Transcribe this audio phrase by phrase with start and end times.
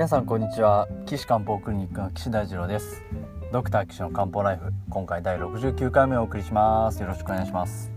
[0.00, 0.88] 皆さんこんにちは。
[1.04, 3.02] 岸漢方クリニックの岸大二郎です。
[3.52, 7.02] ドクター岸の漢方ライフ今回第69回目をお送りします。
[7.02, 7.92] よろしくお願いします。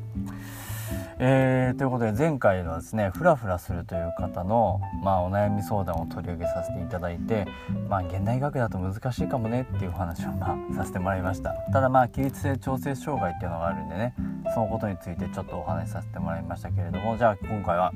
[1.17, 7.47] えー、ということで前回はですねフラフラするという方の、まあ、お悩み相談を取り上げさせていただいて、
[7.87, 11.53] まあ、現代医学だと難しいかもねっていう話を、まあ、させてもらいました。
[11.71, 14.13] ただまあ起立性調節障害っていうのがあるんでね
[14.53, 17.93] そのことについてちょっとお話しさせてもらいましたけれどもじゃあ今回は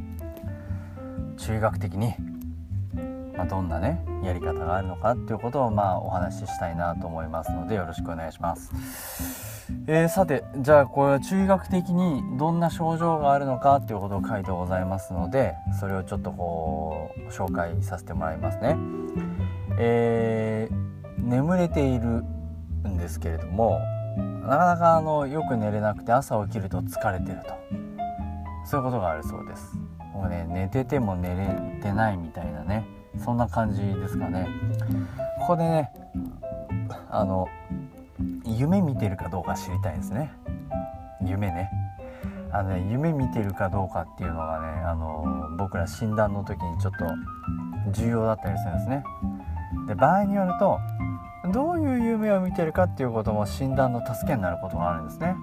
[1.35, 2.13] 中医学的に
[3.37, 8.71] まあ、どんなねやり方があるのかっていうことをまあお話ししたいなと思いますのでよろしくお願いします。
[9.85, 18.75] えー、さてじゃあこれは中学的にどんな症状があるのかっていうことを書いてございますのでそれをちょっとこう紹介させてもらいますね。
[19.79, 22.23] えー、眠れている
[22.87, 23.79] んですけれども
[24.47, 27.53] なかなかあのよく寝れなくて朝起きると疲れてると
[28.65, 29.77] そういうことがあるそうです。
[30.13, 34.47] もうね寝てても寝れてないみたいなねそんな感じですかね。
[35.39, 35.91] ここでね
[37.09, 37.47] あの
[38.45, 40.31] 夢見てるかどうか知りたいですね。
[41.25, 41.69] 夢ね。
[42.51, 49.03] あのね夢見てるかどうかっていうのがねあの僕ら診断の時にちょっと重要だったりするんですね。
[49.87, 50.79] で場合によると
[51.53, 55.35] どういう夢を見てるかっていうことも診断の助けになることがあるんですね。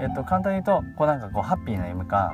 [0.00, 2.32] えっと簡単に言うとこうなんかこうハッピーな夢か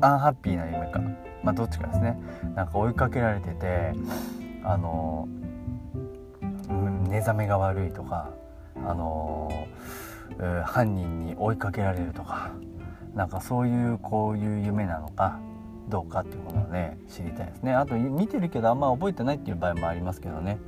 [0.00, 1.00] アンハッピーな夢か。
[1.42, 2.18] まあどっちかですね。
[2.54, 3.92] なんか追いかけられてて
[4.64, 5.28] あの
[7.08, 8.30] 寝覚めが悪いとか
[8.76, 9.50] あの
[10.64, 12.52] 犯人に追いかけられるとか
[13.14, 15.38] なんかそういうこういう夢なのか
[15.88, 17.74] どうかっていうものをね知りたいですね。
[17.74, 20.58] あと見てるけどあんま覚えてないっていう場合もありますけどね。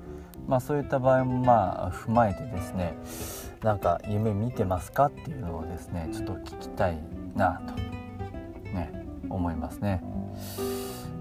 [0.46, 2.94] まあそういった場合もまあ踏まえてですね
[3.62, 6.98] なんか夢見てますかっていうのをですねちょっと聞きたい
[7.34, 7.74] なと
[8.72, 8.92] ね
[9.30, 10.02] 思いますね。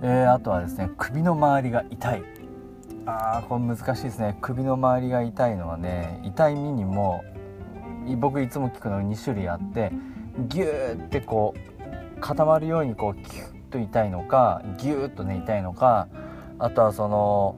[0.02, 2.24] えー、あとはですね首の周りが痛い。
[3.06, 4.38] あーこれ難しいですね。
[4.42, 7.24] 首の周りが痛いのはね痛い目にも
[8.18, 9.92] 僕いつも聞くの2種類あって
[10.48, 11.54] ギューってこ
[12.18, 16.08] う固まるようにこうキュッと痛いのかギューッとね痛いのか
[16.60, 17.56] あとはその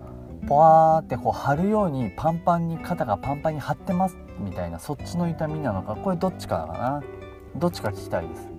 [0.48, 7.04] ポワーってこう張るようにパンパンに肩がパンパンに張ってますみたいなそっちの痛みなのかこれどっちかかな。
[7.58, 8.55] どっちか聞きたいです。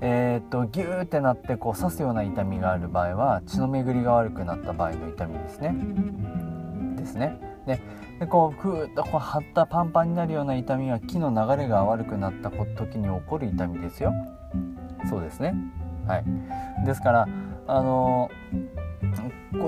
[0.00, 5.74] えー、っとギューってなってこう刺すような痛みがある場合は血の巡りが悪くなった場合の痛みですね。
[6.96, 7.40] ですね。
[7.66, 7.80] で
[8.20, 14.12] でこうふーっとこう張ったパンパンになるような痛みは木の流れが悪くなった時に起こる痛みですよ。
[15.08, 15.54] そうですね。
[16.08, 16.24] はい。
[16.84, 17.28] ですから
[17.66, 18.30] あの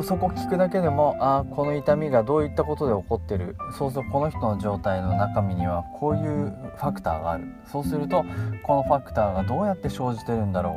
[0.03, 3.57] そこ聞くだけでもあこの痛みがどういったことで起こってる？
[3.77, 8.25] そうするとこの人の状態の中身にはこういうファクターがあるそうすると
[8.63, 10.77] このファクターがどうやって生じてるんだろ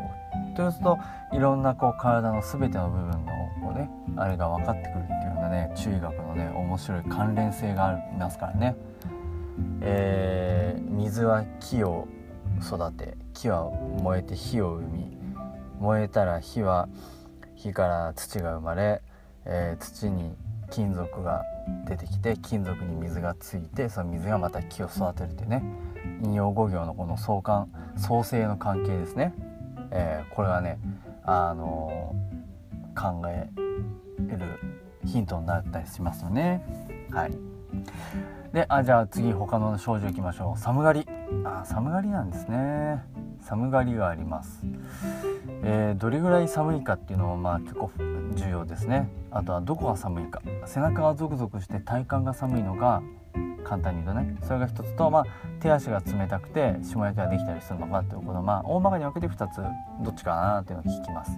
[0.53, 0.55] う？
[0.55, 0.99] というと
[1.33, 3.17] いろんなこう体の全ての部分の
[3.61, 8.75] こう、ね、あれが分かってくるっていうようなね中医学のね面白い関連性がありますからね。
[9.81, 12.07] えー、水は木を
[12.59, 13.69] 育て木は
[14.01, 15.17] 燃えて火を生み
[15.83, 16.87] 燃えたら火は
[17.55, 19.01] 火から土が生まれ、
[19.45, 20.33] えー、土に
[20.71, 21.43] 金属が
[21.85, 25.61] 出てきて金属に水がついてその水がまた木を育てるってね
[26.23, 29.33] 引用語行のこの相関創生の関係ですね、
[29.91, 30.79] えー、これはね
[31.25, 34.39] あのー、考える
[35.05, 36.63] ヒントになったりしますよね。
[37.11, 37.31] はい。
[38.53, 40.59] であじゃあ次他の症状いきましょう。
[40.59, 41.05] 寒がり。
[41.43, 43.03] あ寒がりなんですね。
[43.43, 44.63] 寒がりがあります、
[45.63, 47.91] えー、どれぐらい寒いかっていうのもまあ結構
[48.35, 49.09] 重要ですね。
[49.31, 50.41] あとはどこが寒いか。
[50.65, 53.01] 背中がゾクゾクして体幹が寒いのが
[53.63, 54.37] 簡単に言うとね。
[54.43, 55.25] それが一つと、まあ、
[55.59, 58.41] 手足が冷たくて霜焼けができたりするのかっていうこと。
[58.41, 59.61] まあ大まかに分けて2つ
[60.03, 61.37] どっちかなっていうのを聞きます。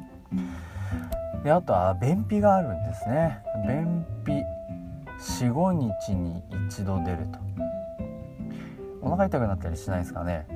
[1.43, 3.39] であとは便秘があるんですね。
[3.67, 4.43] 便秘
[5.19, 7.39] 45日に一度出ると。
[9.01, 10.47] お腹痛くなったりしないですかね。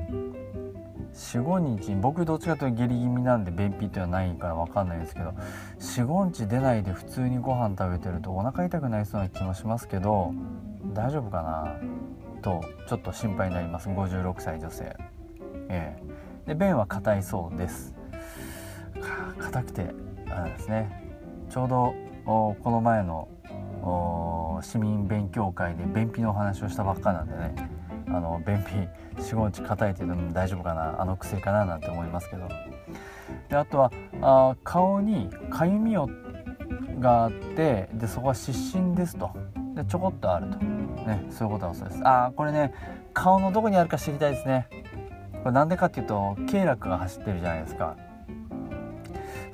[1.19, 5.33] 45日僕どっちかというと下痢気味なんで便秘っていうのはないから分かんないですけど
[5.79, 10.33] 45日出ないで普通にご飯食べてるとお腹痛くなりそうな気もしますけど
[10.93, 11.75] 大丈夫かな？
[12.41, 13.89] とちょっと心配になります。
[13.89, 14.95] 56歳女性。
[15.67, 15.97] え
[16.47, 16.53] え。
[16.53, 17.93] で便は硬いそうです。
[19.39, 19.93] 硬くて
[20.29, 20.89] あれですね。
[21.49, 21.93] ちょうど
[22.25, 23.27] この前の
[24.63, 27.53] 市民勉強会で便秘のお話をしたばっかなんでね。
[28.07, 28.87] あの便秘
[29.19, 32.47] 45日硬いっていうの大丈夫かなあの薬かななんて思いますけど。
[33.49, 36.09] であとはあ顔にかゆみを
[36.99, 39.31] があってでそこは湿疹ですと。
[39.75, 40.57] でちょこっとあると。
[40.57, 42.07] ねそういうことだそうです。
[42.07, 42.73] ああこれね
[43.13, 44.67] 顔のどこにあるか知りたいですね。
[45.43, 47.95] これなんでかっていうと経絡が走ってるじゃないですか。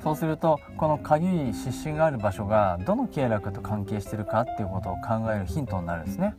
[0.02, 6.36] そうするとこのかゆい湿疹がある場所がどの経絡と関係してるかっていうことを考えるヒントになるんですね。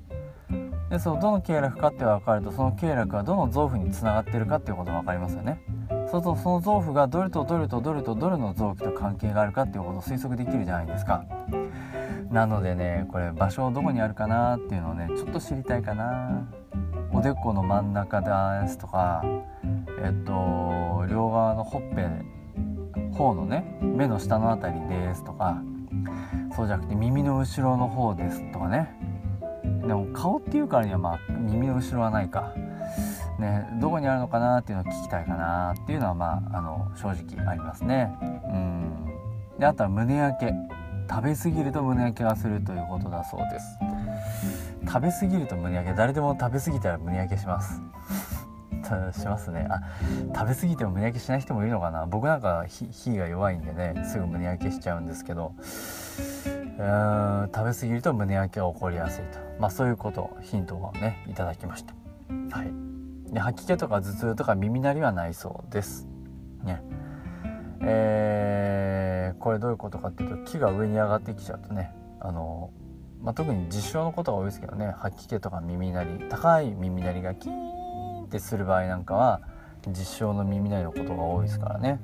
[0.89, 5.60] でそのどの経絡かって分かるとその経絡はどの臓腑につながってるかっていうことが分かりますよね。
[6.10, 11.25] そうするとその臓腑がどれとどれとどれとどれの臓器と関係があるかっていうことを推測できるじゃないですか。
[12.31, 16.48] なのでねこれ場所どこにあるかなっていうのをねちょっと知りたいかな。
[17.12, 19.24] おでこの真ん中ですとか
[20.04, 22.07] えっと両側のほっぺ
[23.18, 25.62] 方のね目の下の辺りですとか
[26.56, 29.06] そうじゃなくて耳の後ろの方ですとかね。
[29.88, 32.54] でも顔っていうからにはまあ耳の後ろはないか、
[33.39, 38.13] ね、どこにあるのかなっていうのを聞きたいかなっていうのはまああの正直ありますね。
[38.22, 39.60] うん。
[39.60, 40.54] であとは胸焼け。
[41.10, 43.80] 食べ過ぎると胸焼けがするということだそうです。
[44.86, 45.94] 食べ過ぎると胸焼け。
[45.95, 47.81] 誰でも食べ過ぎたら胸焼けします。
[49.13, 49.68] しますね。
[49.69, 49.81] あ
[50.36, 52.06] 食べ過ぎても胸焼けしない人もいるのかな。
[52.06, 55.54] 僕なんか火が弱いんでねすぐ胸焼けしちゃうんですけど。
[56.80, 59.47] うん食べ過ぎると胸焼けが起こりやすいと。
[59.59, 61.94] まあそういうことヒントをねいただきました。
[62.56, 62.71] はい。
[63.33, 66.07] で吐き気とか頭痛とか耳鳴りはないそうです。
[66.63, 66.81] ね。
[67.81, 72.71] えー、これどういうことかっていうと木が上に上がってきちゃうとねあの
[73.21, 79.42] まあ、特に実証のことが多いですけどね吐き気とか耳鳴り高い耳鳴りがキーンってする場合なんかは
[79.88, 82.00] 実証の耳鳴りのことが多いですからね。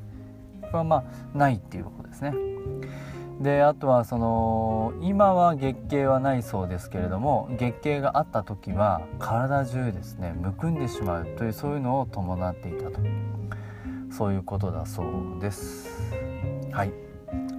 [0.61, 1.03] これはま
[1.33, 2.33] あないっていうことですね
[3.43, 12.99] であとはその今は月経はないそうですけれども月経があった時は体中ですねむくんでしまうというそういうのを伴っていたと。
[14.15, 16.13] そういうことだそうです。
[16.71, 16.93] はい。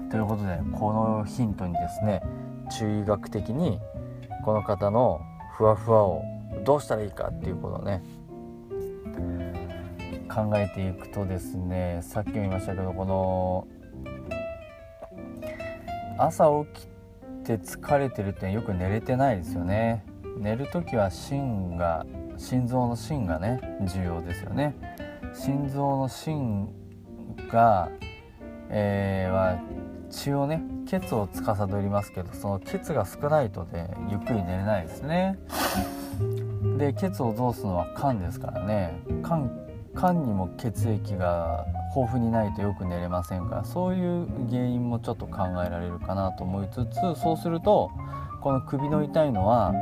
[0.09, 2.23] ということでこのヒントにですね
[2.79, 3.81] 中医学的に
[4.45, 5.21] この方の
[5.57, 6.23] ふわふわを
[6.65, 8.05] どうしたらいいかっていうことをね
[10.33, 13.67] 考えていくとですねさっきも言いましたけどこの
[16.19, 16.87] 朝起き
[17.45, 20.05] て疲れてるってよく寝れてないですよね。
[20.39, 22.07] 寝る時は心が
[22.37, 24.75] 心臓の芯がね重要ですよね。
[25.35, 26.69] 心臓の芯
[27.51, 27.91] が、
[28.71, 29.59] えー、は
[30.11, 35.39] 血をね血を司りますけどその血が少ないとでゆっくり寝れないですね。
[36.79, 38.99] で血を通すのは肝ですからね。
[39.25, 39.51] 肝
[39.97, 47.91] 肝にも血液が豊富にないとよく寝れませんからそういう原因もちょっと考えられるかなと思いつつそうすると
[48.41, 49.73] この首の痛いのは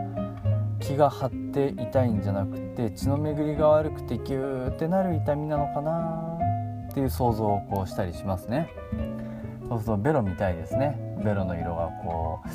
[0.78, 6.38] 気が張って痛いんじゃなくて血の巡りが悪くてギューってなる痛みなのかな
[6.90, 8.68] っていう想像をこうしたりしますね。
[9.68, 10.98] そうするとベロみたいですね。
[11.24, 12.48] ベロの色がこう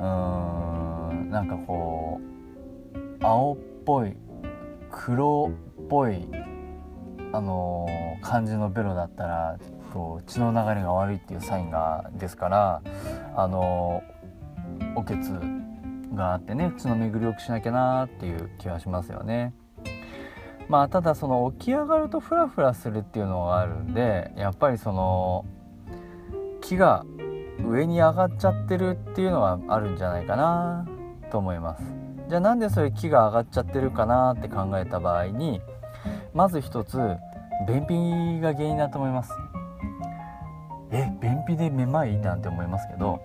[0.00, 2.20] うーんなんかこ
[3.20, 4.16] う青っぽい
[4.90, 6.26] 黒っぽい
[7.32, 9.58] あのー、感じのベロだったら
[9.92, 12.82] こう血の流れが悪いっていうサインがですから
[13.34, 15.32] あのー、おけつ
[16.14, 19.54] があってね血の巡りを良くしなきゃなっていう気はしますよね。
[20.68, 25.44] まあただその起き上がるとフラフラするっていうのがあるんでやっぱりその
[26.60, 27.04] 木が
[27.64, 30.86] 上に上がっちゃってるっていうのはあるんじゃないかな
[31.30, 31.84] と思います。
[32.28, 35.60] じゃあなんでそれ木が上がっちゃってるかなって考えた場合に
[36.36, 36.98] まず一つ
[37.66, 39.32] 便秘が原因だと思います。
[40.90, 43.22] え便秘でめまいなんて思いますけど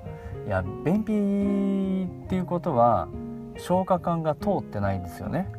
[0.47, 3.09] いや便秘っていうことは
[3.57, 5.51] 消化管が通ってないんですよね。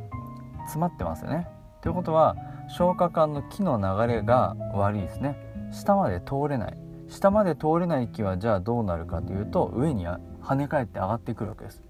[0.63, 1.47] 詰まってますよね。
[1.83, 2.37] ということは
[2.69, 5.37] 消化管の気の流れが悪いですね。
[5.73, 6.79] 下まで通れない。
[7.09, 11.83] 下まで通れない気はじゃあどうなるかというと上に跳ね返って上がってくるわけです。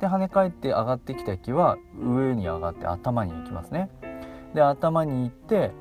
[0.00, 3.90] で跳ね返って上がってきた気は上に上がって頭に行きますね。
[4.54, 5.72] で頭に行って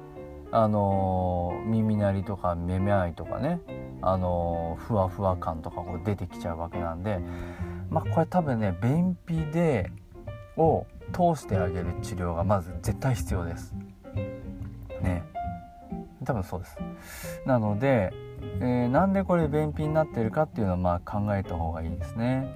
[0.52, 3.60] あのー、耳鳴りとかめめあいとかね
[4.02, 7.20] あのー、ふわふわ感とかこう出てきちゃうわけなんで
[7.90, 9.92] まあこれ多分ね便秘で
[10.58, 13.74] を通してあげる治療がまず絶対必要です。
[15.02, 15.24] ね。
[16.26, 16.78] 多分そうです。
[17.46, 18.14] なので、
[18.60, 22.48] えー、なんでこれ便秘になってるかっていうのはまあ考えた方がいいですね。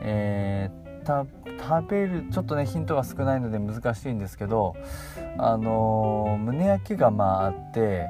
[0.00, 1.37] えー、
[1.68, 4.74] 食べるちょっとねヒントが少ないので難しいんですけど
[5.36, 8.06] あのー、胸焼けがまああって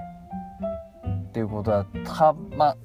[1.29, 2.77] っていうことはたま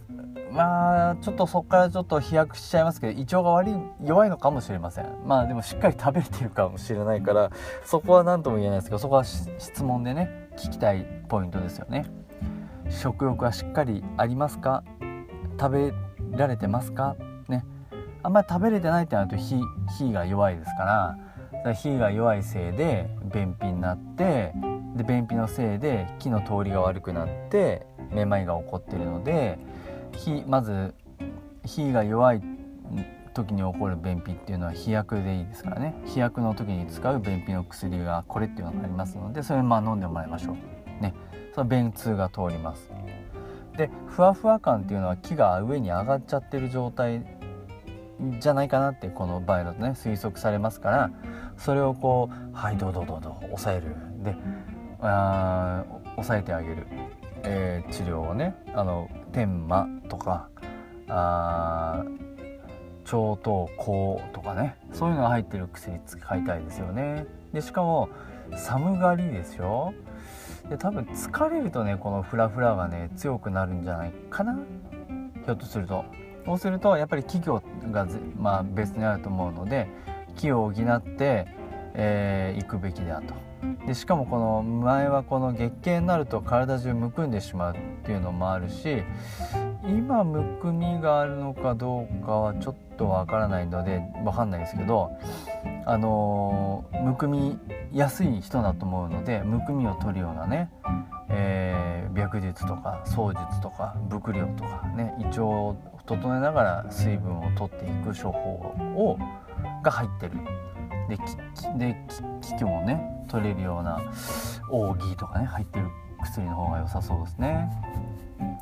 [0.52, 5.08] まあちょっとそこからちょっと飛躍しちゃいますけど胃腸が悪い弱いのかもしれません。
[5.26, 7.52] まあでもしっかり食べれてるかもしれないから
[7.84, 12.06] そこは何とも言えないですけどそこは質問でね聞きたいポイントですよね。
[12.90, 14.84] 食欲はしっかりありますか？
[15.60, 15.92] 食
[16.32, 17.16] べられてますか？
[17.48, 17.66] ね。
[18.24, 19.62] あんまり食べれてないってなると火
[19.98, 21.18] 火が弱いですか
[21.66, 24.54] ら火が弱いせいで便秘になって
[24.96, 29.60] で便秘のせいで気の通りが悪くなってめまいが起こってるので
[30.18, 30.94] 火まず
[31.66, 32.42] 火が弱い
[33.34, 35.96] 時に起こる便秘っていうのは飛躍でいいですからね。
[36.06, 41.02] 飛躍の時に使う便秘の薬がこれっていうのがありますのでそれまあ飲んでもらいましょう。
[41.02, 41.14] ね。
[41.54, 42.92] その便通が通ります。
[43.78, 47.26] でふわふわ感っていうのは木が上に上がっちゃってる状態
[48.40, 51.12] じゃないかなってこの場合だとね推測されますから
[51.58, 53.96] それをこうはいどうどうどうどう抑える。
[54.24, 54.36] で
[55.02, 55.84] あ
[56.16, 56.88] 抑えてあげる。
[57.46, 60.48] えー、治療をねあの天麻とか
[61.10, 62.06] あ
[63.04, 67.26] 超糖高とかねそういうのが入ってる薬使いたいですよね。
[67.52, 68.08] でしかも
[68.56, 69.94] 寒がりですよ。
[70.70, 74.58] で多分疲れるとねこのフラフラがね強くなるんじゃないかな。
[75.46, 76.06] ひょっとすると。
[76.46, 78.08] そうするとやっぱり企業が
[78.38, 79.88] まあ別にあると思うので
[80.36, 81.48] 気を補って、
[81.94, 83.34] えー、行くべきだと。
[83.86, 89.04] でしかもこの前はこの月経になると体中むくんでしまうっていうのもあるし
[89.84, 95.12] 今むくみがあるのかどうかはちょっとわからないのでわかんないですけど
[95.86, 97.58] あのむくみ
[97.92, 100.70] やすい人だと思うのでむくみを取るようなね、
[101.30, 108.50] えー、白術とか槍術とか伏量とかね胃腸整えながら水分を取っていく処方
[108.96, 109.18] を
[109.84, 110.34] が入ってる。
[111.10, 111.18] で
[111.78, 111.98] で
[112.42, 114.02] 気虚もね取れるような
[114.70, 115.88] 奥義とかね入ってる
[116.22, 117.70] 薬の方が良さそうですね。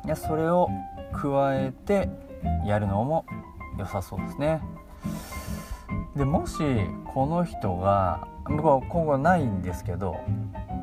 [0.04, 0.68] でそれを
[1.12, 2.08] 加えて
[2.66, 3.24] やるのも
[3.78, 4.60] 良さそうですね。
[6.16, 6.62] でもし
[7.14, 10.16] この人が僕は今後ないんですけど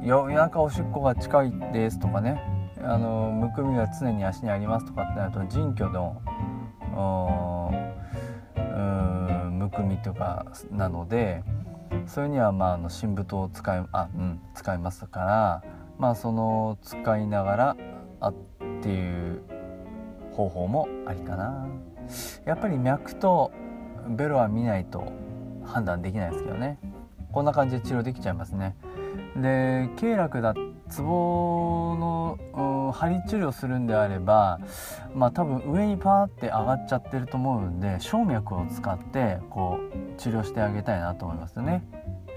[0.01, 2.42] 夜中おしっこが近いですとかね
[2.82, 6.22] あのむくみが常に足にありますとかってなると腎虚の
[9.51, 11.44] むくみとかなので
[12.06, 15.63] それにはまああの新太を使いあ、うん、使いますから
[15.98, 17.77] まあその使いながら
[18.20, 18.34] あっ
[18.82, 19.41] ていう
[20.32, 21.68] 方法もありかな。
[22.46, 23.51] やっぱり脈と
[24.08, 25.12] ベロは見ないと
[25.65, 26.79] 判断できないですけどね。
[27.32, 28.75] こんな感じで治療できちゃいますね。
[29.36, 30.53] で経絡だっ
[30.89, 34.60] ツボの針治療するんであれば
[35.13, 41.84] まあ多分上にパーって上がっちゃってると思うんで静脈を使ってこう治療してあげたいなと思いますね。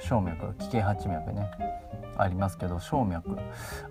[0.00, 1.50] 静脈気系八脈ね。
[2.18, 3.38] ありますけど静脈。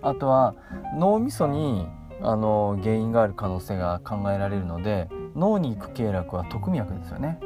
[0.00, 0.54] あとは
[0.96, 1.88] 脳みそに
[2.22, 7.40] あの原因がある可能性が考えられるので脳に行く経絡は特脈ですよね。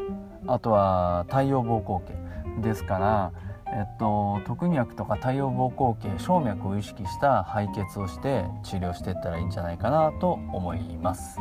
[0.46, 2.14] あとは太陽膀胱系
[2.60, 3.32] ですから
[3.76, 11.38] えっと、特脈とか太陽膀胱系静脈を意識した排血をして治療していったらいいんじゃないかなと思います。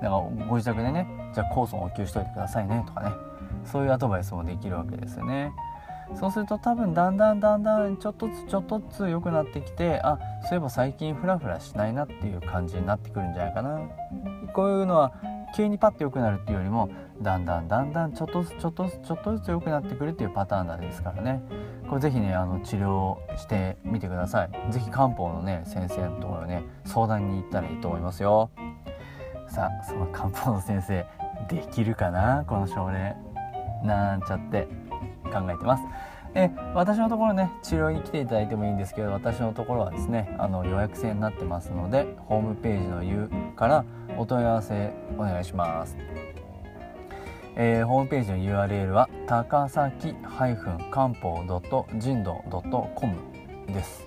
[0.00, 3.10] だからご自宅でねじゃあ酵素を補給しといてくださいねとかね。
[3.66, 5.52] そういうアドバイスもできるわけですよね。
[6.14, 13.80] そうすると多分だんだんだんだんちょっとずつちょっとずつ良くなってきてあそういえば最近フラフラしないなっていう感じになってくるんじゃないかな。
[14.54, 15.12] こういうのは
[15.54, 16.90] 急にパッと良くなるっていうよりも
[17.22, 21.42] だんだんだんだんちょっとずつちょっとずつちょっとずつ良くなってくるっていうパターンなんですからね。
[21.88, 24.50] これぜひねあの治療してみてください。
[24.70, 28.50] 是非漢方のね先生のところね相談に行ったらいいと思いますよ。
[29.48, 31.06] さあその漢方の先生
[31.48, 32.44] できるかな？
[32.46, 33.14] この症例。
[33.84, 34.66] なんちゃって
[35.24, 35.84] 考えてます。
[36.34, 43.84] え私のところね治療に来ていただいてもいいんですけど私のところはですねあの予約制になってますのでホームページの U から
[44.18, 45.96] お問い合わせお願いします。
[47.56, 50.12] えー、ホームページの URL は高崎
[50.90, 51.44] 漢方
[51.98, 52.42] 人道
[52.96, 53.14] .com
[53.68, 54.04] です。